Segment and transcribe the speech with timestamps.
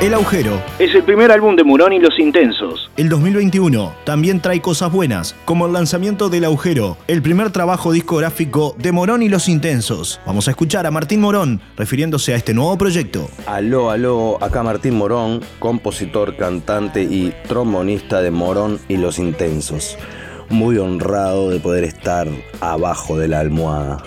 [0.00, 0.62] El Agujero.
[0.78, 2.88] Es el primer álbum de Morón y Los Intensos.
[2.96, 8.76] El 2021 también trae cosas buenas, como el lanzamiento del Agujero, el primer trabajo discográfico
[8.78, 10.20] de Morón y Los Intensos.
[10.24, 13.28] Vamos a escuchar a Martín Morón refiriéndose a este nuevo proyecto.
[13.46, 19.98] Aló, aló, acá Martín Morón, compositor, cantante y trombonista de Morón y Los Intensos.
[20.48, 22.28] Muy honrado de poder estar
[22.60, 24.04] abajo de la almohada.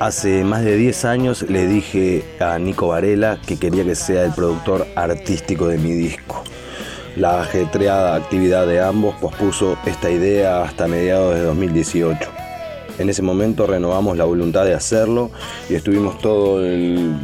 [0.00, 4.32] Hace más de 10 años le dije a Nico Varela que quería que sea el
[4.32, 6.44] productor artístico de mi disco.
[7.16, 12.30] La ajetreada actividad de ambos pospuso esta idea hasta mediados de 2018.
[13.00, 15.32] En ese momento renovamos la voluntad de hacerlo
[15.68, 17.16] y estuvimos todo el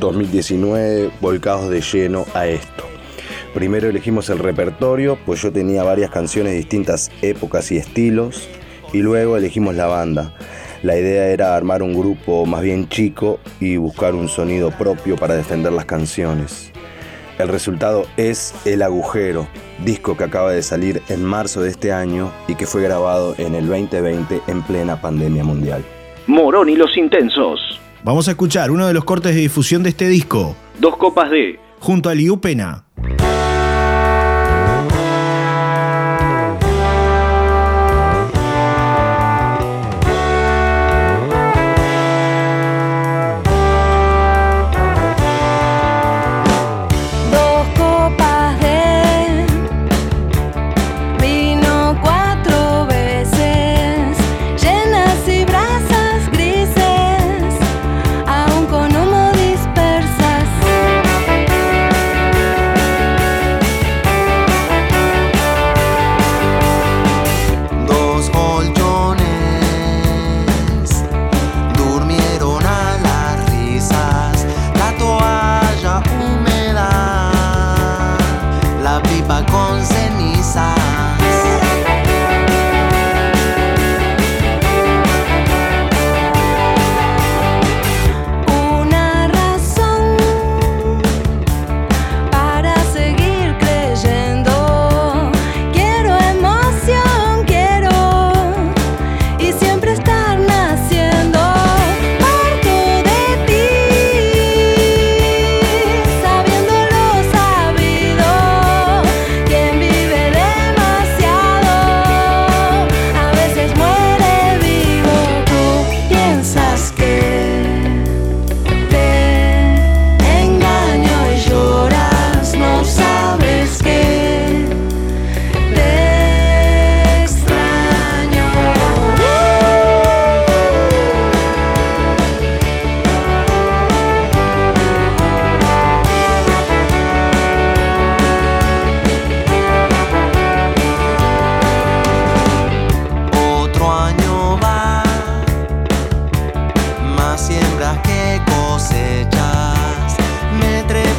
[0.00, 2.84] 2019 volcados de lleno a esto.
[3.52, 8.48] Primero elegimos el repertorio, pues yo tenía varias canciones de distintas épocas y estilos,
[8.94, 10.32] y luego elegimos la banda.
[10.84, 15.34] La idea era armar un grupo más bien chico y buscar un sonido propio para
[15.34, 16.70] defender las canciones.
[17.38, 19.48] El resultado es El Agujero,
[19.82, 23.54] disco que acaba de salir en marzo de este año y que fue grabado en
[23.54, 25.82] el 2020 en plena pandemia mundial.
[26.26, 27.80] Morón y los Intensos.
[28.02, 30.54] Vamos a escuchar uno de los cortes de difusión de este disco.
[30.80, 31.58] Dos copas de...
[31.80, 32.83] Junto a Liu Pena.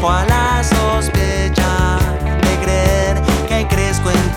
[0.06, 1.98] dejo a la sospecha
[2.42, 4.35] de creer que crezco en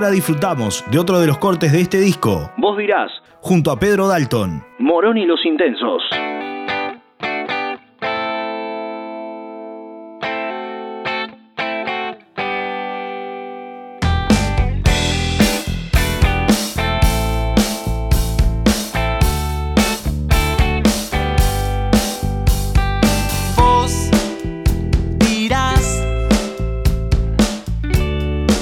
[0.00, 2.50] ahora disfrutamos de otro de los cortes de este disco.
[2.56, 3.10] Vos dirás.
[3.42, 4.64] Junto a Pedro Dalton.
[4.78, 6.02] Morón y los Intensos.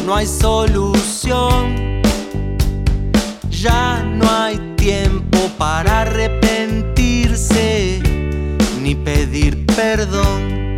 [0.08, 0.97] no hay solución.
[4.88, 8.00] Tiempo para arrepentirse
[8.82, 10.74] ni pedir perdón.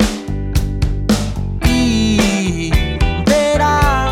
[1.65, 2.73] Y
[3.25, 4.11] verás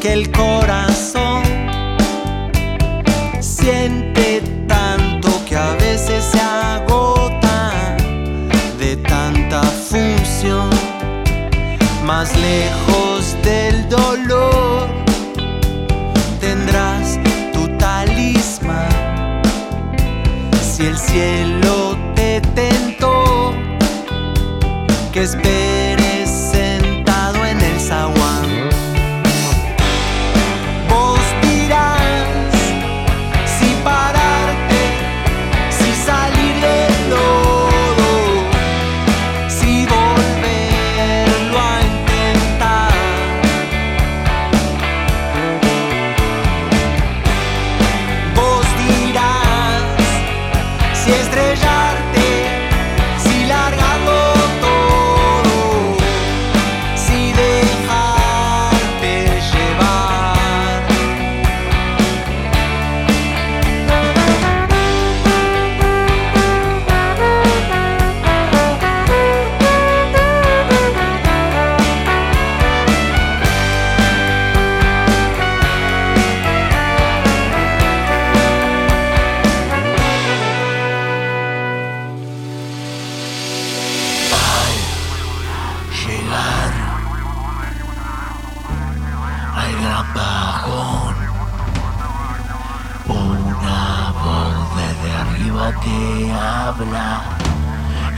[0.00, 0.55] que el corazón
[25.26, 25.55] esperes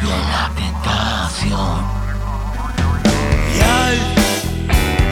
[0.01, 1.85] de la tentación.
[3.55, 3.99] Y al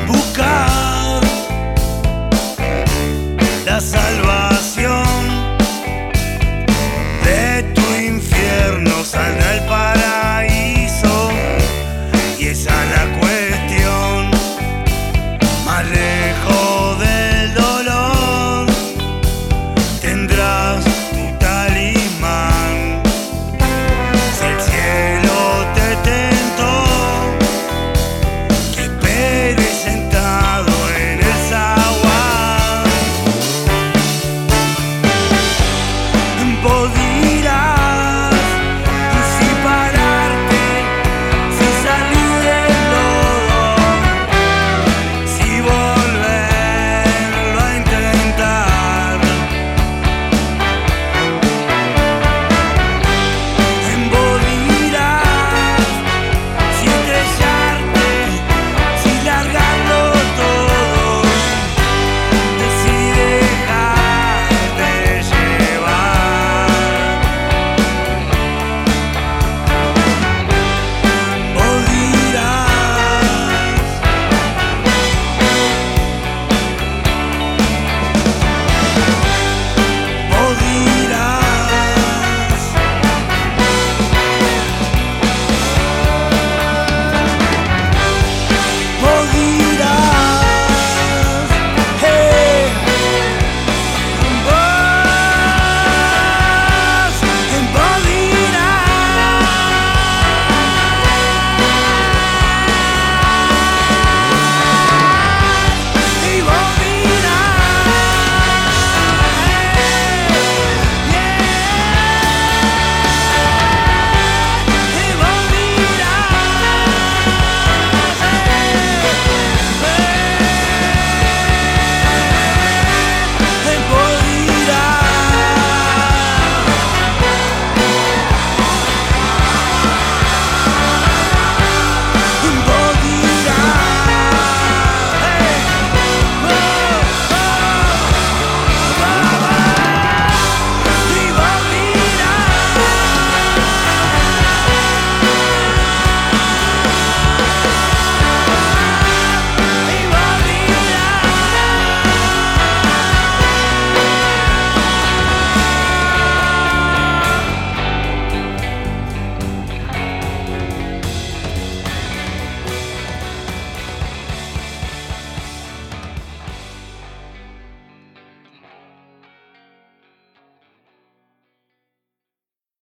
[0.06, 1.20] buscar
[3.64, 4.25] la salvación.